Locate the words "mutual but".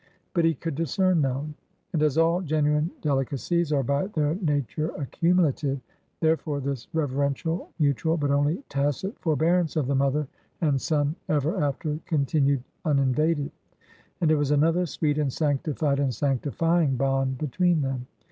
7.77-8.31